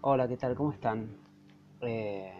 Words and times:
Hola, 0.00 0.28
¿qué 0.28 0.36
tal? 0.36 0.54
¿Cómo 0.54 0.70
están? 0.70 1.16
Eh, 1.80 2.32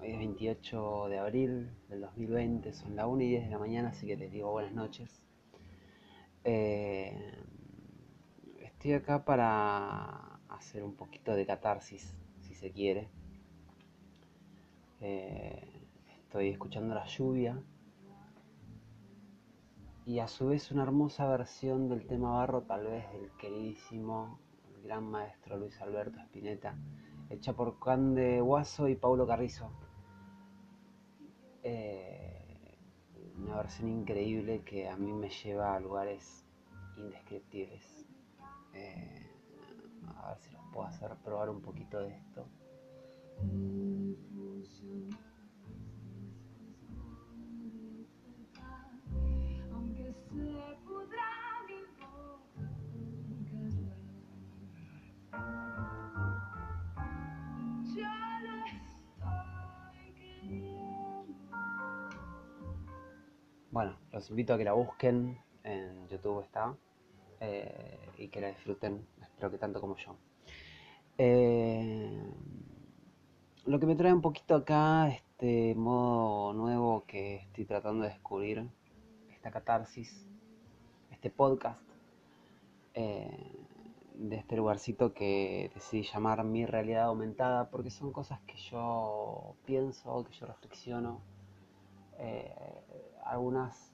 hoy 0.00 0.10
es 0.10 0.18
28 0.18 1.06
de 1.08 1.18
abril 1.20 1.70
del 1.88 2.00
2020, 2.00 2.72
son 2.72 2.96
las 2.96 3.06
1 3.06 3.22
y 3.22 3.28
10 3.28 3.44
de 3.44 3.50
la 3.50 3.58
mañana, 3.60 3.90
así 3.90 4.08
que 4.08 4.16
les 4.16 4.32
digo 4.32 4.50
buenas 4.50 4.72
noches. 4.72 5.22
Eh, 6.42 7.16
estoy 8.58 8.94
acá 8.94 9.24
para 9.24 10.40
hacer 10.48 10.82
un 10.82 10.96
poquito 10.96 11.32
de 11.32 11.46
catarsis, 11.46 12.12
si 12.40 12.56
se 12.56 12.72
quiere. 12.72 13.08
Eh, 15.00 15.62
estoy 16.24 16.48
escuchando 16.48 16.92
la 16.92 17.06
lluvia 17.06 17.62
y 20.04 20.18
a 20.18 20.26
su 20.26 20.48
vez 20.48 20.72
una 20.72 20.82
hermosa 20.82 21.28
versión 21.28 21.88
del 21.88 22.04
tema 22.04 22.32
barro, 22.32 22.62
tal 22.62 22.88
vez 22.88 23.04
del 23.12 23.30
queridísimo, 23.38 24.40
gran 24.82 25.04
maestro 25.04 25.56
Luis 25.56 25.80
Alberto 25.80 26.18
Spinetta, 26.20 26.76
hecha 27.30 27.52
por 27.52 27.78
Cande 27.78 28.40
Guaso 28.40 28.88
y 28.88 28.96
Paulo 28.96 29.26
Carrizo. 29.26 29.70
Eh, 31.62 32.78
una 33.38 33.56
versión 33.56 33.88
increíble 33.88 34.62
que 34.64 34.88
a 34.88 34.96
mí 34.96 35.12
me 35.12 35.30
lleva 35.30 35.74
a 35.74 35.80
lugares 35.80 36.44
indescriptibles. 36.96 38.06
Eh, 38.74 39.30
a 40.16 40.28
ver 40.28 40.38
si 40.38 40.50
los 40.50 40.62
puedo 40.72 40.86
hacer 40.86 41.10
probar 41.24 41.50
un 41.50 41.62
poquito 41.62 42.00
de 42.00 42.16
esto. 42.16 42.46
Bueno, 63.72 63.96
los 64.12 64.28
invito 64.28 64.52
a 64.52 64.58
que 64.58 64.64
la 64.64 64.74
busquen, 64.74 65.38
en 65.64 66.06
YouTube 66.08 66.42
está, 66.42 66.76
eh, 67.40 67.98
y 68.18 68.28
que 68.28 68.42
la 68.42 68.48
disfruten, 68.48 69.06
espero 69.22 69.50
que 69.50 69.56
tanto 69.56 69.80
como 69.80 69.96
yo. 69.96 70.14
Eh, 71.16 72.22
lo 73.64 73.80
que 73.80 73.86
me 73.86 73.96
trae 73.96 74.12
un 74.12 74.20
poquito 74.20 74.56
acá, 74.56 75.08
este 75.08 75.74
modo 75.74 76.52
nuevo 76.52 77.04
que 77.06 77.36
estoy 77.36 77.64
tratando 77.64 78.02
de 78.02 78.10
descubrir, 78.10 78.68
esta 79.30 79.50
catarsis, 79.50 80.28
este 81.10 81.30
podcast, 81.30 81.88
eh, 82.92 83.56
de 84.16 84.36
este 84.36 84.54
lugarcito 84.54 85.14
que 85.14 85.70
decidí 85.74 86.02
llamar 86.02 86.44
mi 86.44 86.66
realidad 86.66 87.04
aumentada, 87.04 87.70
porque 87.70 87.88
son 87.88 88.12
cosas 88.12 88.38
que 88.42 88.58
yo 88.70 89.54
pienso, 89.64 90.24
que 90.24 90.34
yo 90.34 90.44
reflexiono 90.44 91.22
algunas 93.22 93.92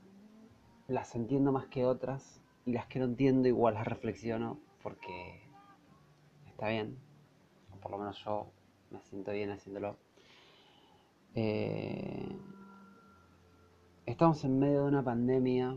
las 0.86 1.14
entiendo 1.14 1.52
más 1.52 1.66
que 1.66 1.84
otras 1.84 2.42
y 2.64 2.72
las 2.72 2.86
que 2.86 2.98
no 2.98 3.04
entiendo 3.06 3.48
igual 3.48 3.74
las 3.74 3.86
reflexiono 3.86 4.58
porque 4.82 5.42
está 6.46 6.68
bien, 6.68 6.98
o 7.72 7.76
por 7.76 7.90
lo 7.92 7.98
menos 7.98 8.22
yo 8.24 8.46
me 8.90 9.00
siento 9.02 9.32
bien 9.32 9.50
haciéndolo. 9.50 9.96
Eh, 11.34 12.36
estamos 14.06 14.42
en 14.44 14.58
medio 14.58 14.82
de 14.82 14.88
una 14.88 15.04
pandemia, 15.04 15.76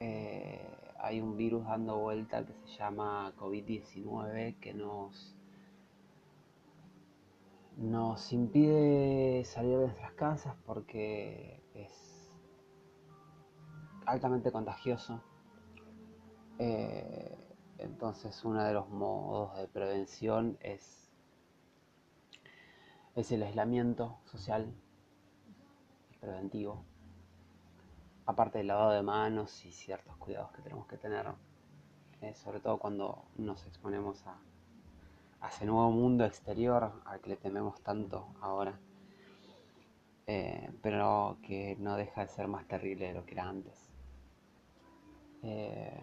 eh, 0.00 0.66
hay 0.98 1.20
un 1.20 1.36
virus 1.36 1.64
dando 1.66 1.98
vuelta 1.98 2.44
que 2.46 2.54
se 2.64 2.78
llama 2.78 3.32
COVID-19 3.36 4.58
que 4.60 4.72
nos 4.74 5.34
nos 7.76 8.32
impide 8.32 9.44
salir 9.44 9.78
de 9.78 9.84
nuestras 9.86 10.12
casas 10.12 10.54
porque 10.64 11.62
es 11.74 12.30
altamente 14.06 14.52
contagioso. 14.52 15.20
Eh, 16.58 17.36
entonces 17.78 18.44
uno 18.44 18.62
de 18.62 18.72
los 18.72 18.88
modos 18.88 19.56
de 19.58 19.66
prevención 19.66 20.56
es, 20.60 21.10
el 23.16 23.42
aislamiento 23.42 24.18
social 24.24 24.72
preventivo. 26.20 26.84
Aparte 28.26 28.58
del 28.58 28.68
lavado 28.68 28.92
de 28.92 29.02
manos 29.02 29.64
y 29.66 29.72
ciertos 29.72 30.16
cuidados 30.16 30.50
que 30.52 30.62
tenemos 30.62 30.86
que 30.86 30.96
tener, 30.96 31.26
eh, 32.22 32.34
sobre 32.34 32.60
todo 32.60 32.78
cuando 32.78 33.26
nos 33.36 33.66
exponemos 33.66 34.26
a, 34.26 34.38
a 35.44 35.48
ese 35.48 35.66
nuevo 35.66 35.90
mundo 35.90 36.24
exterior 36.24 36.90
al 37.04 37.20
que 37.20 37.30
le 37.30 37.36
tememos 37.36 37.78
tanto 37.82 38.28
ahora. 38.40 38.80
Eh, 40.26 40.70
pero 40.80 41.36
que 41.42 41.76
no 41.78 41.96
deja 41.96 42.22
de 42.22 42.28
ser 42.28 42.48
más 42.48 42.66
terrible 42.66 43.08
de 43.08 43.12
lo 43.12 43.26
que 43.26 43.32
era 43.32 43.46
antes. 43.46 43.90
Eh, 45.42 46.00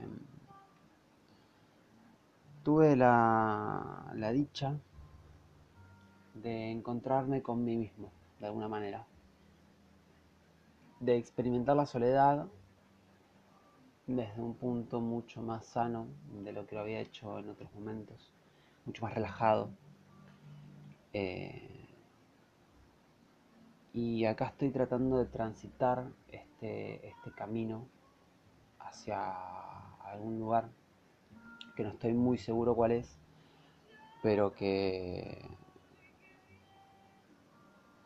tuve 2.64 2.96
la, 2.96 4.12
la 4.14 4.32
dicha 4.32 4.80
de 6.36 6.70
encontrarme 6.70 7.42
con 7.42 7.66
mí 7.66 7.76
mismo, 7.76 8.12
de 8.40 8.46
alguna 8.46 8.68
manera, 8.68 9.08
de 11.00 11.18
experimentar 11.18 11.76
la 11.76 11.88
soledad 11.88 12.46
desde 14.06 14.40
un 14.40 14.54
punto 14.54 15.02
mucho 15.02 15.42
más 15.42 15.66
sano 15.66 16.06
de 16.44 16.52
lo 16.54 16.68
que 16.68 16.76
lo 16.76 16.82
había 16.82 17.00
hecho 17.00 17.40
en 17.40 17.50
otros 17.50 17.74
momentos, 17.74 18.32
mucho 18.86 19.04
más 19.04 19.14
relajado. 19.14 19.72
Eh, 21.14 21.88
y 23.94 24.26
acá 24.26 24.46
estoy 24.46 24.72
tratando 24.72 25.18
de 25.18 25.26
transitar 25.26 26.12
este, 26.30 27.08
este 27.08 27.32
camino 27.32 27.88
hacia 28.80 29.34
algún 30.04 30.40
lugar 30.40 30.70
que 31.76 31.84
no 31.84 31.90
estoy 31.90 32.14
muy 32.14 32.38
seguro 32.38 32.76
cuál 32.76 32.92
es, 32.92 33.18
pero 34.22 34.54
que 34.54 35.50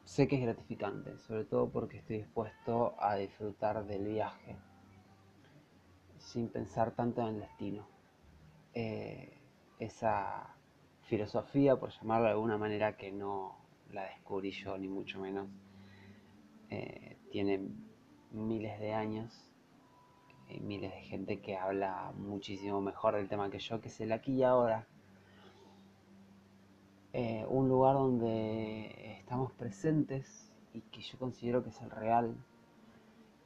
sé 0.05 0.27
que 0.27 0.37
es 0.37 0.41
gratificante, 0.41 1.17
sobre 1.19 1.45
todo 1.45 1.69
porque 1.69 1.97
estoy 1.97 2.17
dispuesto 2.17 2.95
a 2.99 3.15
disfrutar 3.15 3.85
del 3.85 4.05
viaje 4.05 4.55
sin 6.17 6.47
pensar 6.49 6.91
tanto 6.91 7.21
en 7.21 7.35
el 7.35 7.39
destino. 7.41 7.87
Eh, 8.73 9.37
esa 9.79 10.55
filosofía, 11.05 11.77
por 11.77 11.91
llamarlo 11.91 12.25
de 12.25 12.31
alguna 12.31 12.57
manera, 12.57 12.97
que 12.97 13.11
no 13.11 13.57
la 13.91 14.03
descubrí 14.03 14.51
yo, 14.51 14.77
ni 14.77 14.87
mucho 14.87 15.19
menos, 15.19 15.47
eh, 16.69 17.17
tiene 17.31 17.67
miles 18.31 18.79
de 18.79 18.93
años 18.93 19.51
y 20.49 20.59
miles 20.59 20.91
de 20.91 21.01
gente 21.01 21.39
que 21.41 21.57
habla 21.57 22.11
muchísimo 22.17 22.81
mejor 22.81 23.15
del 23.15 23.27
tema 23.27 23.49
que 23.49 23.59
yo, 23.59 23.81
que 23.81 23.87
es 23.87 24.01
el 24.01 24.11
aquí 24.11 24.33
y 24.33 24.43
ahora. 24.43 24.87
Eh, 27.13 27.45
un 27.47 27.69
lugar 27.69 27.95
donde 27.95 29.15
estamos 29.19 29.51
presentes 29.53 30.51
y 30.73 30.81
que 30.81 31.01
yo 31.01 31.17
considero 31.17 31.63
que 31.63 31.69
es 31.69 31.81
el 31.81 31.91
real. 31.91 32.35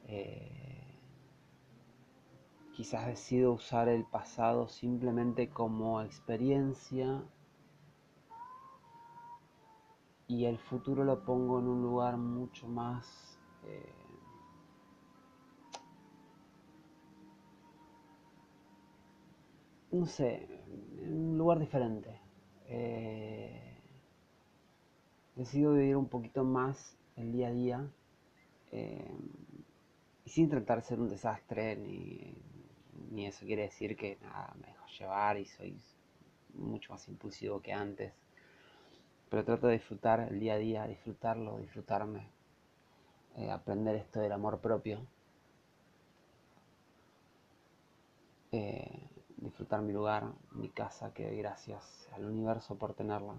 Eh, 0.08 0.80
quizás 2.72 3.06
decido 3.06 3.52
usar 3.52 3.88
el 3.88 4.04
pasado 4.04 4.66
simplemente 4.66 5.50
como 5.50 6.00
experiencia 6.02 7.22
y 10.30 10.46
el 10.46 10.58
futuro 10.58 11.02
lo 11.02 11.24
pongo 11.24 11.58
en 11.58 11.66
un 11.66 11.82
lugar 11.82 12.16
mucho 12.16 12.68
más 12.68 13.36
eh, 13.64 13.92
no 19.90 20.06
sé, 20.06 20.46
en 21.02 21.12
un 21.12 21.38
lugar 21.38 21.58
diferente. 21.58 22.20
Eh, 22.66 23.76
decido 25.34 25.72
vivir 25.72 25.96
un 25.96 26.06
poquito 26.08 26.44
más 26.44 26.96
el 27.16 27.32
día 27.32 27.48
a 27.48 27.52
día 27.52 27.90
eh, 28.70 29.12
y 30.24 30.30
sin 30.30 30.48
tratar 30.48 30.78
de 30.78 30.84
ser 30.86 31.00
un 31.00 31.08
desastre 31.08 31.74
ni, 31.74 32.32
ni 33.10 33.26
eso 33.26 33.44
quiere 33.44 33.62
decir 33.62 33.96
que 33.96 34.16
nada 34.22 34.54
me 34.60 34.68
dejo 34.68 34.86
llevar 34.96 35.38
y 35.38 35.46
soy 35.46 35.76
mucho 36.54 36.92
más 36.92 37.08
impulsivo 37.08 37.60
que 37.60 37.72
antes 37.72 38.12
pero 39.30 39.44
trato 39.44 39.68
de 39.68 39.74
disfrutar 39.74 40.20
el 40.28 40.40
día 40.40 40.54
a 40.54 40.58
día, 40.58 40.86
disfrutarlo, 40.86 41.58
disfrutarme, 41.58 42.26
eh, 43.36 43.50
aprender 43.50 43.94
esto 43.94 44.18
del 44.20 44.32
amor 44.32 44.58
propio, 44.58 45.06
eh, 48.50 49.08
disfrutar 49.36 49.82
mi 49.82 49.92
lugar, 49.92 50.32
mi 50.50 50.68
casa, 50.68 51.14
que 51.14 51.26
doy 51.26 51.38
gracias 51.38 52.08
al 52.12 52.24
universo 52.24 52.76
por 52.76 52.94
tenerla 52.94 53.34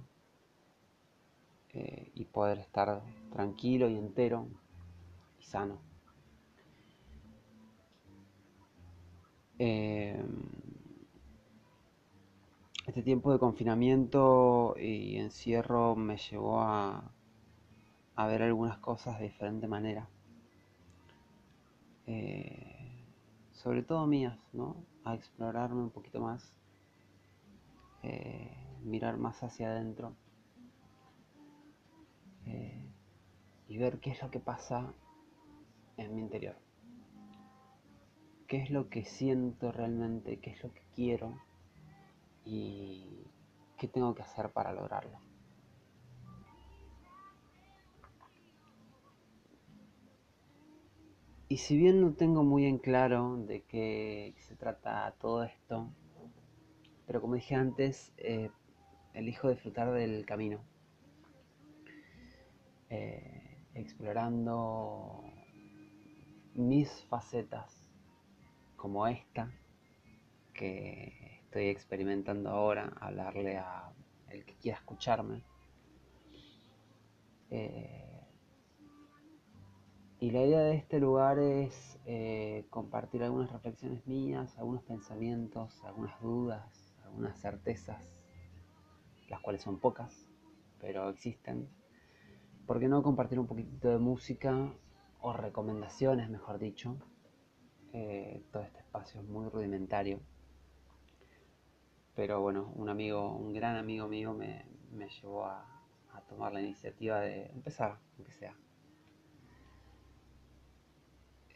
eh, 1.73 2.09
y 2.15 2.23
poder 2.23 2.59
estar 2.59 3.01
tranquilo 3.33 3.89
y 3.89 3.97
entero 3.97 4.47
y 5.41 5.43
sano. 5.43 5.77
Este 12.91 13.03
tiempo 13.03 13.31
de 13.31 13.39
confinamiento 13.39 14.75
y 14.77 15.15
encierro 15.15 15.95
me 15.95 16.17
llevó 16.17 16.59
a, 16.59 17.09
a 18.17 18.27
ver 18.27 18.43
algunas 18.43 18.79
cosas 18.79 19.17
de 19.17 19.27
diferente 19.27 19.65
manera. 19.65 20.09
Eh, 22.05 23.05
sobre 23.53 23.81
todo 23.83 24.05
mías, 24.07 24.37
¿no? 24.51 24.75
A 25.05 25.15
explorarme 25.15 25.83
un 25.83 25.89
poquito 25.89 26.19
más, 26.19 26.51
eh, 28.03 28.57
mirar 28.83 29.15
más 29.15 29.41
hacia 29.41 29.69
adentro 29.69 30.13
eh, 32.45 32.89
y 33.69 33.77
ver 33.77 34.01
qué 34.01 34.11
es 34.11 34.21
lo 34.21 34.29
que 34.29 34.41
pasa 34.41 34.93
en 35.95 36.13
mi 36.13 36.19
interior. 36.19 36.57
¿Qué 38.47 38.61
es 38.61 38.69
lo 38.69 38.89
que 38.89 39.05
siento 39.05 39.71
realmente? 39.71 40.41
¿Qué 40.41 40.49
es 40.49 40.61
lo 40.61 40.73
que 40.73 40.83
quiero? 40.93 41.50
¿Y 42.45 43.27
qué 43.77 43.87
tengo 43.87 44.15
que 44.15 44.23
hacer 44.23 44.49
para 44.51 44.73
lograrlo? 44.73 45.19
Y 51.51 51.57
si 51.57 51.75
bien 51.75 51.99
no 51.99 52.13
tengo 52.13 52.43
muy 52.43 52.65
en 52.65 52.77
claro 52.77 53.35
de 53.35 53.63
qué 53.63 54.33
se 54.37 54.55
trata 54.55 55.13
todo 55.19 55.43
esto, 55.43 55.89
pero 57.05 57.19
como 57.19 57.35
dije 57.35 57.55
antes, 57.55 58.13
eh, 58.15 58.49
elijo 59.13 59.49
disfrutar 59.49 59.91
del 59.91 60.25
camino, 60.25 60.61
eh, 62.89 63.57
explorando 63.73 65.25
mis 66.55 66.89
facetas 67.09 67.91
como 68.77 69.05
esta 69.07 69.51
que 70.53 71.20
estoy 71.51 71.67
experimentando 71.67 72.49
ahora, 72.49 72.93
hablarle 73.01 73.57
a 73.57 73.91
el 74.29 74.45
que 74.45 74.55
quiera 74.55 74.77
escucharme. 74.77 75.43
Eh, 77.49 78.25
y 80.21 80.31
la 80.31 80.45
idea 80.45 80.61
de 80.61 80.75
este 80.75 81.01
lugar 81.01 81.39
es 81.39 81.99
eh, 82.05 82.65
compartir 82.69 83.21
algunas 83.23 83.51
reflexiones 83.51 84.07
mías, 84.07 84.57
algunos 84.57 84.81
pensamientos, 84.83 85.83
algunas 85.83 86.17
dudas, 86.21 86.95
algunas 87.03 87.37
certezas, 87.41 88.23
las 89.27 89.41
cuales 89.41 89.61
son 89.61 89.77
pocas, 89.77 90.25
pero 90.79 91.09
existen. 91.09 91.67
¿Por 92.65 92.79
qué 92.79 92.87
no 92.87 93.03
compartir 93.03 93.37
un 93.37 93.47
poquitito 93.47 93.89
de 93.89 93.97
música 93.97 94.73
o 95.19 95.33
recomendaciones, 95.33 96.29
mejor 96.29 96.59
dicho? 96.59 96.95
Eh, 97.91 98.41
todo 98.53 98.63
este 98.63 98.79
espacio 98.79 99.19
es 99.19 99.27
muy 99.27 99.49
rudimentario. 99.49 100.21
Pero 102.21 102.39
bueno, 102.39 102.71
un 102.75 102.87
amigo, 102.87 103.35
un 103.35 103.51
gran 103.51 103.77
amigo 103.77 104.07
mío 104.07 104.31
me, 104.31 104.63
llevó 105.09 105.47
a 105.47 105.65
tomar 106.29 106.53
la 106.53 106.61
iniciativa 106.61 107.19
de 107.19 107.47
empezar, 107.47 107.97
aunque 108.15 108.31
sea. 108.31 108.55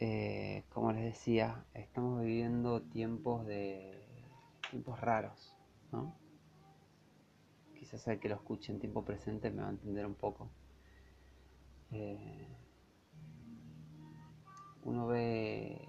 Eh, 0.00 0.64
como 0.70 0.90
les 0.90 1.04
decía, 1.04 1.64
estamos 1.72 2.20
viviendo 2.20 2.82
tiempos 2.82 3.46
de 3.46 4.08
tiempos 4.68 5.00
raros, 5.00 5.56
¿no? 5.92 6.18
Quizás 7.78 8.08
el 8.08 8.18
que 8.18 8.28
lo 8.28 8.34
escuche 8.34 8.72
en 8.72 8.80
tiempo 8.80 9.04
presente 9.04 9.52
me 9.52 9.62
va 9.62 9.68
a 9.68 9.70
entender 9.70 10.04
un 10.04 10.16
poco. 10.16 10.50
Eh, 11.92 12.48
uno 14.82 15.06
ve 15.06 15.88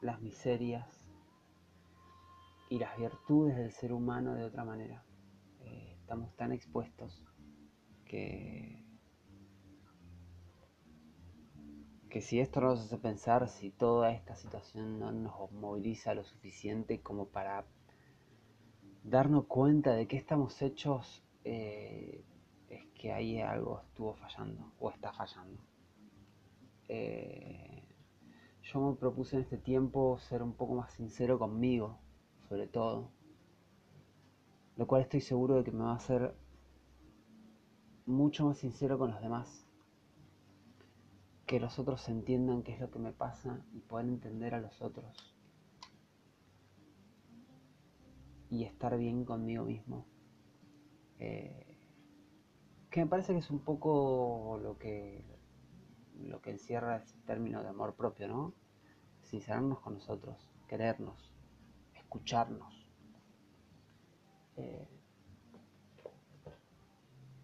las 0.00 0.20
miserias 0.20 0.97
y 2.68 2.78
las 2.78 2.96
virtudes 2.98 3.56
del 3.56 3.72
ser 3.72 3.92
humano 3.92 4.34
de 4.34 4.44
otra 4.44 4.64
manera. 4.64 5.04
Eh, 5.60 5.96
estamos 6.00 6.34
tan 6.36 6.52
expuestos 6.52 7.24
que 8.04 8.78
que 12.08 12.22
si 12.22 12.40
esto 12.40 12.60
nos 12.60 12.80
hace 12.80 12.96
pensar, 12.96 13.48
si 13.48 13.70
toda 13.70 14.12
esta 14.12 14.34
situación 14.34 14.98
no 14.98 15.12
nos 15.12 15.52
moviliza 15.52 16.14
lo 16.14 16.24
suficiente 16.24 17.00
como 17.00 17.26
para 17.26 17.66
darnos 19.04 19.46
cuenta 19.46 19.92
de 19.94 20.06
que 20.06 20.16
estamos 20.16 20.60
hechos, 20.62 21.22
eh, 21.44 22.24
es 22.70 22.86
que 22.94 23.12
ahí 23.12 23.40
algo 23.40 23.82
estuvo 23.82 24.14
fallando 24.14 24.72
o 24.78 24.90
está 24.90 25.12
fallando. 25.12 25.62
Eh, 26.88 27.84
yo 28.62 28.80
me 28.80 28.96
propuse 28.96 29.36
en 29.36 29.42
este 29.42 29.58
tiempo 29.58 30.18
ser 30.18 30.42
un 30.42 30.54
poco 30.54 30.74
más 30.74 30.92
sincero 30.92 31.38
conmigo, 31.38 31.98
sobre 32.48 32.66
todo, 32.66 33.10
lo 34.76 34.86
cual 34.86 35.02
estoy 35.02 35.20
seguro 35.20 35.56
de 35.56 35.64
que 35.64 35.72
me 35.72 35.84
va 35.84 35.92
a 35.92 35.96
hacer 35.96 36.34
mucho 38.06 38.46
más 38.46 38.58
sincero 38.58 38.98
con 38.98 39.10
los 39.10 39.20
demás 39.20 39.68
que 41.48 41.58
los 41.58 41.78
otros 41.78 42.06
entiendan 42.10 42.62
qué 42.62 42.74
es 42.74 42.80
lo 42.80 42.90
que 42.90 42.98
me 42.98 43.10
pasa 43.10 43.64
y 43.72 43.80
puedan 43.80 44.10
entender 44.10 44.54
a 44.54 44.60
los 44.60 44.82
otros. 44.82 45.34
Y 48.50 48.64
estar 48.64 48.96
bien 48.98 49.24
conmigo 49.24 49.64
mismo. 49.64 50.06
Eh, 51.18 51.78
que 52.90 53.00
me 53.00 53.06
parece 53.06 53.32
que 53.32 53.38
es 53.38 53.50
un 53.50 53.60
poco 53.60 54.60
lo 54.62 54.76
que, 54.76 55.24
lo 56.20 56.42
que 56.42 56.50
encierra 56.50 56.98
ese 56.98 57.16
término 57.20 57.62
de 57.62 57.70
amor 57.70 57.94
propio, 57.94 58.28
¿no? 58.28 58.52
Sincerarnos 59.22 59.80
con 59.80 59.94
nosotros, 59.94 60.50
querernos, 60.68 61.32
escucharnos. 62.08 62.74
Eh, 64.56 64.88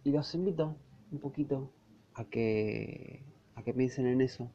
y 0.04 0.10
los 0.10 0.34
invito 0.34 0.74
un 1.12 1.18
poquito 1.18 1.70
a 2.14 2.24
que 2.24 3.22
a 3.56 3.62
que 3.62 3.74
piensen 3.74 4.06
en 4.06 4.22
eso. 4.22 4.50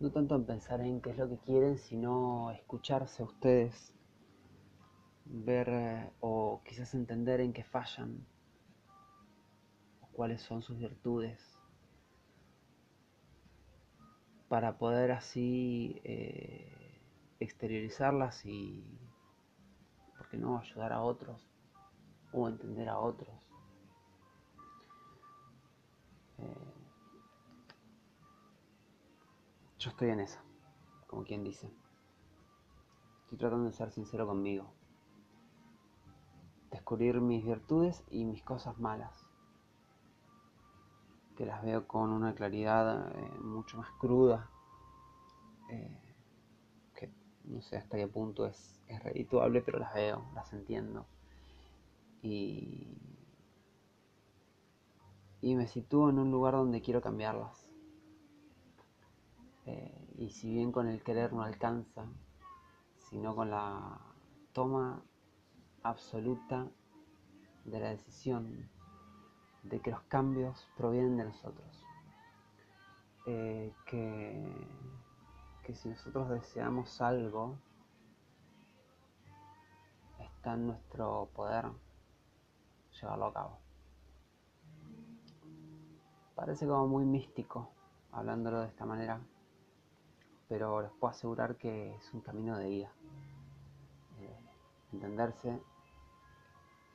No 0.00 0.10
tanto 0.10 0.34
en 0.34 0.46
pensar 0.46 0.80
en 0.80 1.02
qué 1.02 1.10
es 1.10 1.18
lo 1.18 1.28
que 1.28 1.36
quieren, 1.36 1.78
sino 1.78 2.50
escucharse 2.50 3.22
a 3.22 3.26
ustedes, 3.26 3.94
ver 5.26 5.68
eh, 5.68 6.10
o 6.20 6.62
quizás 6.64 6.94
entender 6.94 7.40
en 7.40 7.52
qué 7.52 7.62
fallan, 7.62 8.26
o 10.00 10.06
cuáles 10.12 10.40
son 10.40 10.62
sus 10.62 10.78
virtudes, 10.78 11.38
para 14.48 14.76
poder 14.78 15.12
así 15.12 16.00
eh, 16.04 16.81
exteriorizarlas 17.42 18.44
y, 18.44 18.84
¿por 20.16 20.28
qué 20.28 20.36
no?, 20.36 20.58
ayudar 20.58 20.92
a 20.92 21.02
otros 21.02 21.48
o 22.32 22.48
entender 22.48 22.88
a 22.88 22.98
otros. 22.98 23.50
Eh, 26.38 26.74
yo 29.78 29.90
estoy 29.90 30.10
en 30.10 30.20
esa, 30.20 30.42
como 31.06 31.24
quien 31.24 31.44
dice. 31.44 31.72
Estoy 33.24 33.38
tratando 33.38 33.66
de 33.66 33.72
ser 33.72 33.90
sincero 33.90 34.26
conmigo. 34.26 34.72
Descubrir 36.70 37.20
mis 37.20 37.44
virtudes 37.44 38.04
y 38.10 38.24
mis 38.24 38.42
cosas 38.42 38.78
malas. 38.78 39.26
Que 41.36 41.46
las 41.46 41.62
veo 41.62 41.86
con 41.86 42.10
una 42.10 42.34
claridad 42.34 43.10
eh, 43.16 43.38
mucho 43.40 43.78
más 43.78 43.90
cruda. 43.92 44.50
Eh, 45.70 46.01
no 47.44 47.60
sé 47.62 47.76
hasta 47.76 47.96
qué 47.96 48.06
punto 48.06 48.46
es, 48.46 48.80
es 48.88 49.02
redituable, 49.02 49.60
pero 49.62 49.78
las 49.78 49.94
veo, 49.94 50.24
las 50.34 50.52
entiendo. 50.52 51.06
Y, 52.22 52.86
y 55.40 55.54
me 55.56 55.66
sitúo 55.66 56.10
en 56.10 56.18
un 56.18 56.30
lugar 56.30 56.54
donde 56.54 56.80
quiero 56.80 57.00
cambiarlas 57.00 57.66
eh, 59.66 60.08
y 60.18 60.30
si 60.30 60.50
bien 60.50 60.72
con 60.72 60.88
el 60.88 61.02
querer 61.02 61.32
no 61.32 61.42
alcanza, 61.42 62.04
sino 63.10 63.34
con 63.34 63.50
la 63.50 63.98
toma 64.52 65.02
absoluta 65.82 66.66
de 67.64 67.80
la 67.80 67.90
decisión 67.90 68.68
de 69.62 69.80
que 69.80 69.92
los 69.92 70.02
cambios 70.02 70.68
provienen 70.76 71.16
de 71.16 71.24
nosotros. 71.24 71.84
Eh, 73.26 73.72
que, 73.86 74.52
que 75.62 75.74
si 75.74 75.88
nosotros 75.88 76.28
deseamos 76.28 77.00
algo, 77.00 77.58
está 80.18 80.54
en 80.54 80.66
nuestro 80.66 81.28
poder 81.34 81.66
llevarlo 83.00 83.26
a 83.26 83.32
cabo. 83.32 83.58
Parece 86.34 86.66
como 86.66 86.88
muy 86.88 87.04
místico 87.04 87.70
hablándolo 88.10 88.60
de 88.60 88.68
esta 88.68 88.84
manera, 88.84 89.20
pero 90.48 90.82
les 90.82 90.90
puedo 90.92 91.12
asegurar 91.12 91.56
que 91.56 91.94
es 91.94 92.12
un 92.12 92.20
camino 92.20 92.58
de 92.58 92.68
ida. 92.68 92.92
Eh, 94.20 94.36
entenderse 94.92 95.62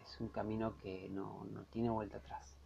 es 0.04 0.20
un 0.20 0.28
camino 0.28 0.78
que 0.78 1.08
no, 1.10 1.46
no 1.52 1.64
tiene 1.66 1.90
vuelta 1.90 2.18
atrás. 2.18 2.58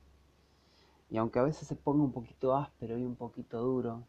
Y 1.10 1.18
aunque 1.18 1.40
a 1.40 1.44
veces 1.44 1.68
se 1.68 1.76
ponga 1.76 2.04
un 2.04 2.12
poquito 2.12 2.56
áspero 2.56 2.98
y 2.98 3.04
un 3.04 3.16
poquito 3.16 3.62
duro, 3.62 4.08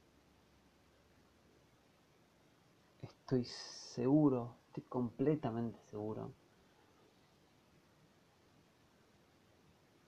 estoy 3.22 3.44
seguro 3.44 4.56
estoy 4.72 4.84
completamente 4.84 5.78
seguro 5.90 6.32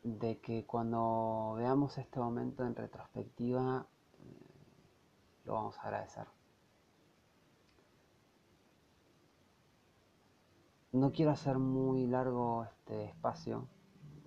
de 0.02 0.38
que 0.40 0.64
cuando 0.66 1.54
veamos 1.56 1.99
este 1.99 2.18
momento 2.18 2.64
en 2.64 2.75
retrospectiva 2.75 3.87
eh, 4.21 5.44
lo 5.44 5.54
vamos 5.54 5.78
a 5.78 5.83
agradecer. 5.83 6.26
No 10.92 11.11
quiero 11.11 11.33
hacer 11.33 11.59
muy 11.59 12.06
largo 12.06 12.64
este 12.64 13.06
espacio, 13.06 13.66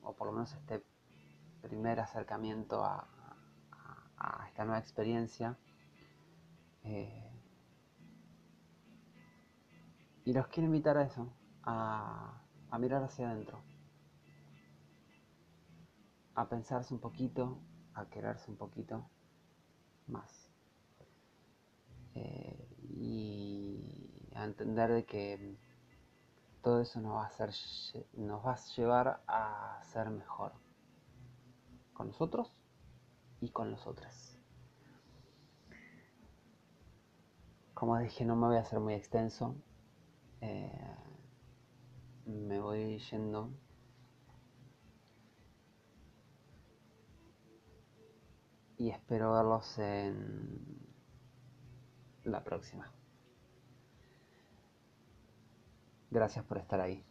o 0.04 0.14
por 0.14 0.28
lo 0.28 0.34
menos 0.34 0.54
este 0.54 0.84
primer 1.62 2.00
acercamiento 2.00 2.84
a, 2.84 3.08
esta 4.48 4.66
nueva 4.66 4.80
experiencia. 4.80 5.58
Eh, 6.84 7.27
y 10.28 10.34
los 10.34 10.48
quiero 10.48 10.68
invitar 10.68 10.98
a 10.98 11.04
eso, 11.04 11.32
a, 11.64 12.42
mirar 12.78 13.02
hacia 13.02 13.30
adentro, 13.30 13.64
a 16.36 16.50
pensarse 16.50 16.94
un 16.94 17.00
poquito, 17.00 17.62
a 17.94 18.10
quererse 18.10 18.52
un 18.52 18.58
poquito 18.58 19.10
más. 20.08 20.52
Eh, 22.14 22.68
y 22.90 24.30
a 24.36 24.44
entender 24.44 24.92
de 24.92 25.06
que 25.06 25.56
todo 26.62 26.82
eso 26.82 27.00
nos 27.00 27.14
va 27.14 27.24
a 27.24 27.28
hacer, 27.28 27.52
nos 28.16 28.46
va 28.46 28.52
a 28.52 28.60
llevar 28.76 29.24
a 29.28 29.80
ser 29.94 30.10
mejor 30.10 30.52
con 31.94 32.08
nosotros 32.08 32.52
y 33.40 33.48
con 33.52 33.72
los 33.72 33.88
otros. 33.88 34.38
Como 37.74 37.98
dije, 37.98 38.26
no 38.26 38.36
me 38.36 38.48
voy 38.48 38.58
a 38.58 38.60
hacer 38.60 38.82
muy 38.82 38.94
extenso. 38.94 39.56
Eh, 40.42 40.96
me 42.26 42.60
voy 42.60 43.00
yendo. 43.00 43.52
Y 48.78 48.90
espero 48.90 49.34
verlos 49.34 49.80
en 49.80 50.78
la 52.24 52.44
próxima. 52.44 52.92
Gracias 56.12 56.46
por 56.46 56.58
estar 56.58 56.80
ahí. 56.82 57.07